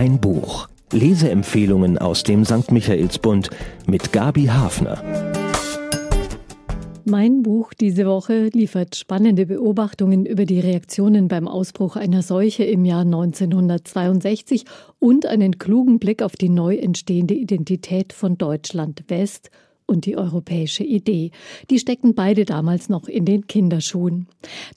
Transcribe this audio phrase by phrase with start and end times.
[0.00, 0.66] Ein Buch.
[0.92, 2.72] Leseempfehlungen aus dem St.
[2.72, 3.50] Michaelsbund
[3.86, 5.04] mit Gabi Hafner.
[7.04, 12.86] Mein Buch diese Woche liefert spannende Beobachtungen über die Reaktionen beim Ausbruch einer Seuche im
[12.86, 14.64] Jahr 1962
[15.00, 19.50] und einen klugen Blick auf die neu entstehende Identität von Deutschland West
[19.90, 21.32] und die europäische Idee.
[21.68, 24.28] Die steckten beide damals noch in den Kinderschuhen.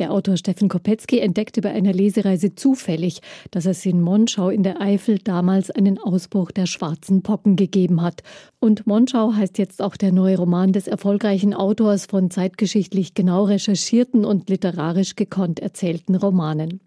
[0.00, 3.20] Der Autor Steffen Kopetzky entdeckte bei einer Lesereise zufällig,
[3.52, 8.24] dass es in Monschau in der Eifel damals einen Ausbruch der schwarzen Pocken gegeben hat.
[8.58, 14.24] Und Monschau heißt jetzt auch der neue Roman des erfolgreichen Autors von zeitgeschichtlich genau recherchierten
[14.24, 16.80] und literarisch gekonnt erzählten Romanen.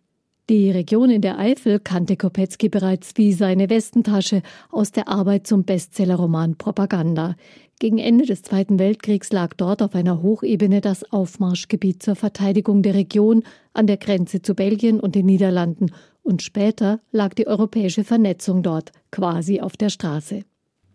[0.49, 4.41] Die Region in der Eifel kannte Kopetzky bereits wie seine Westentasche
[4.71, 7.35] aus der Arbeit zum Bestsellerroman Propaganda.
[7.77, 12.95] Gegen Ende des Zweiten Weltkriegs lag dort auf einer Hochebene das Aufmarschgebiet zur Verteidigung der
[12.95, 15.91] Region an der Grenze zu Belgien und den Niederlanden,
[16.23, 20.45] und später lag die europäische Vernetzung dort, quasi auf der Straße.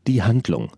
[0.08, 0.72] Die Handlung.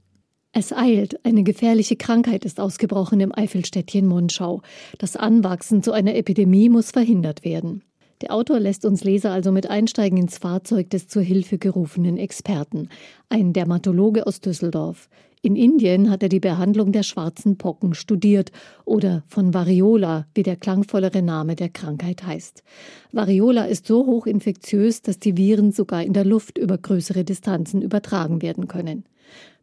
[0.52, 4.60] Es eilt, eine gefährliche Krankheit ist ausgebrochen im Eifelstädtchen Monschau.
[4.98, 7.82] Das Anwachsen zu einer Epidemie muss verhindert werden.
[8.22, 12.88] Der Autor lässt uns Leser also mit einsteigen ins Fahrzeug des zur Hilfe gerufenen Experten,
[13.28, 15.10] ein Dermatologe aus Düsseldorf.
[15.42, 18.52] In Indien hat er die Behandlung der schwarzen Pocken studiert
[18.86, 22.64] oder von Variola, wie der klangvollere Name der Krankheit heißt.
[23.12, 28.40] Variola ist so hochinfektiös, dass die Viren sogar in der Luft über größere Distanzen übertragen
[28.40, 29.04] werden können.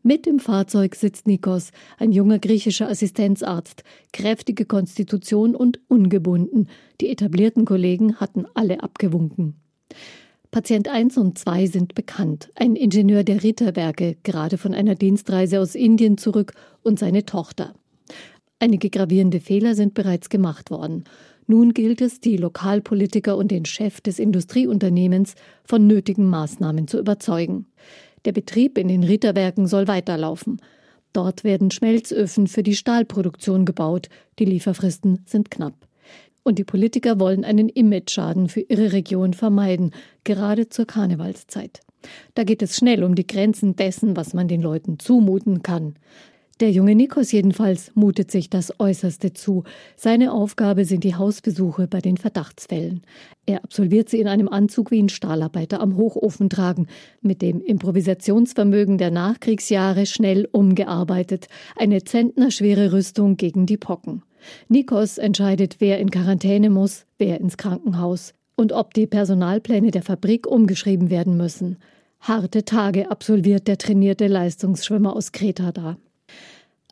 [0.05, 6.67] Mit im Fahrzeug sitzt Nikos, ein junger griechischer Assistenzarzt, kräftige Konstitution und ungebunden.
[6.99, 9.55] Die etablierten Kollegen hatten alle abgewunken.
[10.51, 12.51] Patient 1 und 2 sind bekannt.
[12.55, 17.73] Ein Ingenieur der Ritterwerke, gerade von einer Dienstreise aus Indien zurück, und seine Tochter.
[18.59, 21.05] Einige gravierende Fehler sind bereits gemacht worden.
[21.47, 27.67] Nun gilt es, die Lokalpolitiker und den Chef des Industrieunternehmens von nötigen Maßnahmen zu überzeugen.
[28.25, 30.61] Der Betrieb in den Ritterwerken soll weiterlaufen.
[31.11, 34.09] Dort werden Schmelzöfen für die Stahlproduktion gebaut.
[34.39, 35.75] Die Lieferfristen sind knapp.
[36.43, 39.91] Und die Politiker wollen einen Imageschaden für ihre Region vermeiden,
[40.23, 41.81] gerade zur Karnevalszeit.
[42.33, 45.95] Da geht es schnell um die Grenzen dessen, was man den Leuten zumuten kann.
[46.63, 49.65] Der junge Nikos jedenfalls mutet sich das Äußerste zu.
[49.97, 53.01] Seine Aufgabe sind die Hausbesuche bei den Verdachtsfällen.
[53.45, 56.87] Er absolviert sie in einem Anzug wie ein Stahlarbeiter am Hochofen tragen,
[57.21, 64.23] mit dem Improvisationsvermögen der Nachkriegsjahre schnell umgearbeitet, eine zentnerschwere Rüstung gegen die Pocken.
[64.69, 70.47] Nikos entscheidet, wer in Quarantäne muss, wer ins Krankenhaus und ob die Personalpläne der Fabrik
[70.47, 71.75] umgeschrieben werden müssen.
[72.21, 75.97] Harte Tage absolviert der trainierte Leistungsschwimmer aus Kreta da.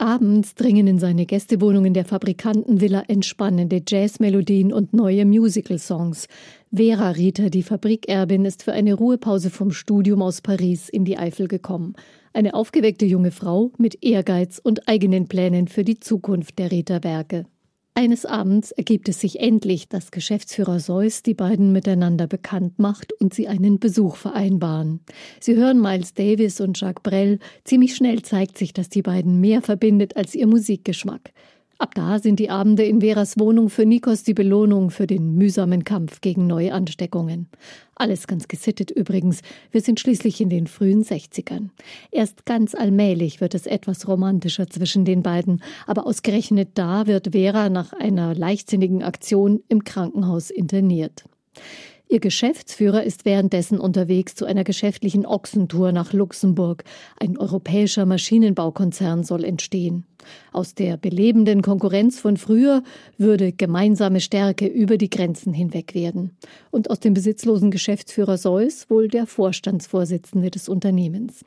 [0.02, 6.28] Abends dringen in seine Gästewohnungen der Fabrikantenvilla entspannende Jazzmelodien und neue Musical-Songs.
[6.74, 11.48] Vera Rieter, die Fabrikerbin, ist für eine Ruhepause vom Studium aus Paris in die Eifel
[11.48, 11.94] gekommen.
[12.34, 17.46] Eine aufgeweckte junge Frau mit Ehrgeiz und eigenen Plänen für die Zukunft der Räderwerke.
[17.94, 23.34] Eines Abends ergibt es sich endlich, dass Geschäftsführer Seuss die beiden miteinander bekannt macht und
[23.34, 25.02] sie einen Besuch vereinbaren.
[25.42, 27.40] Sie hören Miles Davis und Jacques Brel.
[27.66, 31.34] Ziemlich schnell zeigt sich, dass die beiden mehr verbindet als ihr Musikgeschmack.
[31.82, 35.84] Ab da sind die Abende in Veras Wohnung für Nikos die Belohnung für den mühsamen
[35.84, 37.50] Kampf gegen neue Ansteckungen.
[37.96, 39.42] Alles ganz gesittet übrigens.
[39.72, 41.70] Wir sind schließlich in den frühen 60ern.
[42.12, 47.70] Erst ganz allmählich wird es etwas romantischer zwischen den beiden, aber ausgerechnet da wird Vera
[47.70, 51.24] nach einer leichtsinnigen Aktion im Krankenhaus interniert.
[52.12, 56.84] Ihr Geschäftsführer ist währenddessen unterwegs zu einer geschäftlichen Ochsentour nach Luxemburg.
[57.18, 60.04] Ein europäischer Maschinenbaukonzern soll entstehen.
[60.52, 62.84] Aus der belebenden Konkurrenz von früher
[63.18, 66.32] würde gemeinsame Stärke über die Grenzen hinweg werden.
[66.70, 71.46] Und aus dem besitzlosen Geschäftsführer Seuss wohl der Vorstandsvorsitzende des Unternehmens.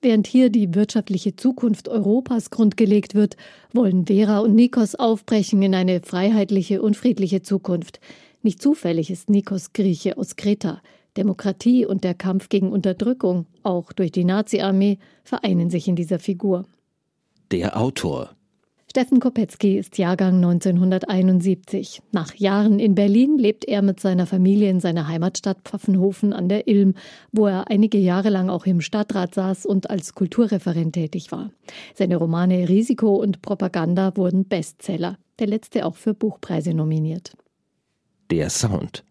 [0.00, 3.36] Während hier die wirtschaftliche Zukunft Europas grundgelegt wird,
[3.72, 8.00] wollen Vera und Nikos aufbrechen in eine freiheitliche und friedliche Zukunft.
[8.42, 10.82] Nicht zufällig ist Nikos Grieche aus Kreta.
[11.16, 16.64] Demokratie und der Kampf gegen Unterdrückung, auch durch die Nazi-Armee, vereinen sich in dieser Figur.
[17.50, 18.30] Der Autor
[18.90, 22.02] Steffen Kopetzky ist Jahrgang 1971.
[22.12, 26.68] Nach Jahren in Berlin lebt er mit seiner Familie in seiner Heimatstadt Pfaffenhofen an der
[26.68, 26.94] Ilm,
[27.30, 31.50] wo er einige Jahre lang auch im Stadtrat saß und als Kulturreferent tätig war.
[31.94, 37.32] Seine Romane Risiko und Propaganda wurden Bestseller, der letzte auch für Buchpreise nominiert
[38.32, 39.04] der Sound.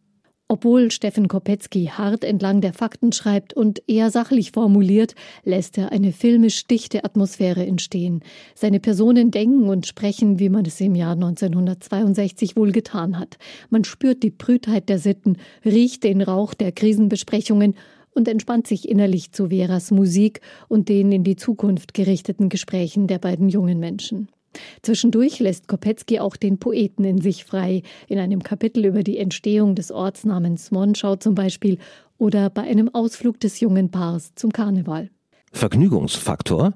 [0.48, 5.14] Obwohl Steffen Kopetzky hart entlang der Fakten schreibt und eher sachlich formuliert,
[5.44, 8.22] lässt er eine filmisch dichte Atmosphäre entstehen.
[8.56, 13.38] Seine Personen denken und sprechen, wie man es im Jahr 1962 wohl getan hat.
[13.70, 17.76] Man spürt die Brütheit der Sitten, riecht den Rauch der Krisenbesprechungen
[18.14, 23.20] und entspannt sich innerlich zu Veras Musik und den in die Zukunft gerichteten Gesprächen der
[23.20, 24.30] beiden jungen Menschen.
[24.82, 29.76] Zwischendurch lässt Kopetzky auch den Poeten in sich frei, in einem Kapitel über die Entstehung
[29.76, 31.78] des Ortsnamens Monschau zum Beispiel
[32.18, 35.10] oder bei einem Ausflug des jungen Paars zum Karneval.
[35.54, 36.74] Vergnügungsfaktor?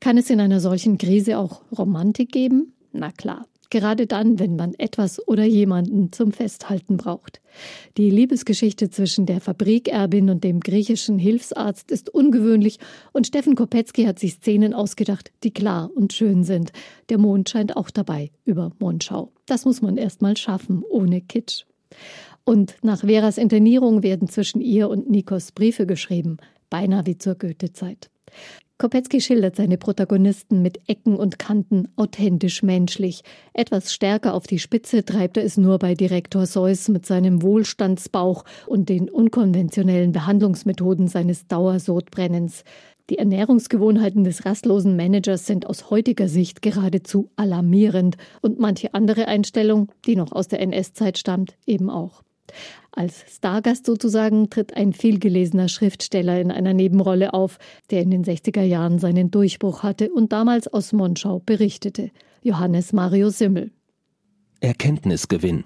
[0.00, 2.74] Kann es in einer solchen Krise auch Romantik geben?
[2.92, 3.46] Na klar.
[3.70, 7.40] Gerade dann, wenn man etwas oder jemanden zum Festhalten braucht.
[7.96, 12.78] Die Liebesgeschichte zwischen der Fabrikerbin und dem griechischen Hilfsarzt ist ungewöhnlich
[13.12, 16.72] und Steffen Kopetzky hat sich Szenen ausgedacht, die klar und schön sind.
[17.08, 19.32] Der Mond scheint auch dabei über Mondschau.
[19.46, 21.64] Das muss man erst mal schaffen, ohne Kitsch.
[22.44, 26.38] Und nach Veras Internierung werden zwischen ihr und Nikos Briefe geschrieben,
[26.70, 28.10] beinahe wie zur Goethezeit.
[28.80, 33.24] Kopetzky schildert seine Protagonisten mit Ecken und Kanten authentisch menschlich.
[33.52, 38.46] Etwas stärker auf die Spitze treibt er es nur bei Direktor Seuss mit seinem Wohlstandsbauch
[38.66, 42.64] und den unkonventionellen Behandlungsmethoden seines Dauersodbrennens.
[43.10, 49.92] Die Ernährungsgewohnheiten des rastlosen Managers sind aus heutiger Sicht geradezu alarmierend und manche andere Einstellung,
[50.06, 52.22] die noch aus der NS-Zeit stammt, eben auch.
[52.92, 57.58] Als Stargast sozusagen tritt ein vielgelesener Schriftsteller in einer Nebenrolle auf,
[57.90, 62.10] der in den 60er Jahren seinen Durchbruch hatte und damals aus Monschau berichtete.
[62.42, 63.70] Johannes Mario Simmel.
[64.60, 65.64] Erkenntnisgewinn.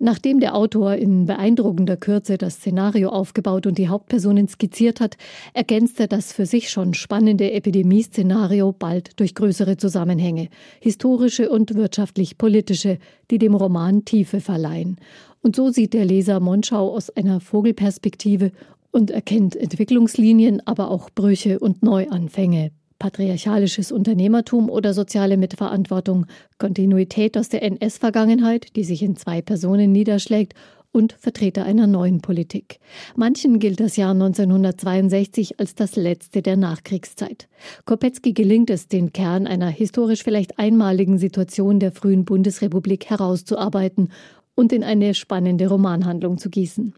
[0.00, 5.16] Nachdem der Autor in beeindruckender Kürze das Szenario aufgebaut und die Hauptpersonen skizziert hat,
[5.52, 10.48] ergänzt er das für sich schon spannende Epidemieszenario bald durch größere Zusammenhänge,
[10.80, 12.98] historische und wirtschaftlich-politische,
[13.30, 14.96] die dem Roman Tiefe verleihen.
[15.44, 18.50] Und so sieht der Leser Monschau aus einer Vogelperspektive
[18.90, 22.70] und erkennt Entwicklungslinien, aber auch Brüche und Neuanfänge.
[22.98, 26.24] Patriarchalisches Unternehmertum oder soziale Mitverantwortung,
[26.56, 30.54] Kontinuität aus der NS-Vergangenheit, die sich in zwei Personen niederschlägt,
[30.92, 32.78] und Vertreter einer neuen Politik.
[33.16, 37.48] Manchen gilt das Jahr 1962 als das letzte der Nachkriegszeit.
[37.84, 44.10] Kopetzky gelingt es, den Kern einer historisch vielleicht einmaligen Situation der frühen Bundesrepublik herauszuarbeiten
[44.54, 46.94] und in eine spannende Romanhandlung zu gießen.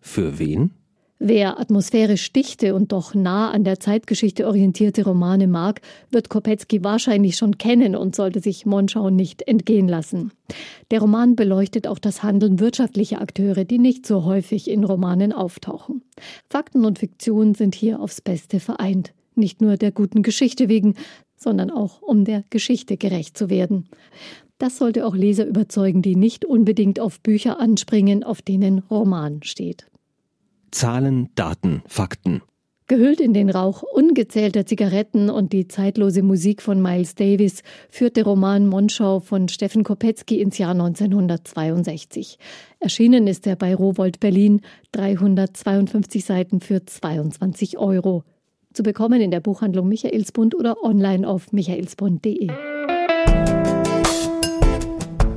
[0.00, 0.72] Für wen?
[1.20, 5.80] Wer atmosphärisch dichte und doch nah an der Zeitgeschichte orientierte Romane mag,
[6.10, 10.30] wird Kopetzky wahrscheinlich schon kennen und sollte sich Monschau nicht entgehen lassen.
[10.92, 16.02] Der Roman beleuchtet auch das Handeln wirtschaftlicher Akteure, die nicht so häufig in Romanen auftauchen.
[16.48, 19.12] Fakten und Fiktion sind hier aufs Beste vereint.
[19.34, 20.94] Nicht nur der guten Geschichte wegen,
[21.36, 23.88] sondern auch um der Geschichte gerecht zu werden.
[24.58, 29.86] Das sollte auch Leser überzeugen, die nicht unbedingt auf Bücher anspringen, auf denen Roman steht.
[30.72, 32.42] Zahlen, Daten, Fakten.
[32.88, 38.24] Gehüllt in den Rauch ungezählter Zigaretten und die zeitlose Musik von Miles Davis führt der
[38.24, 42.38] Roman Monschau von Steffen Kopetzky ins Jahr 1962.
[42.80, 44.62] Erschienen ist er bei Rowold Berlin,
[44.92, 48.24] 352 Seiten für 22 Euro.
[48.72, 52.77] Zu bekommen in der Buchhandlung Michaelsbund oder online auf michaelsbund.de.